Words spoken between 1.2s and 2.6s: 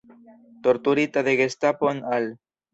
de gestapo en Al.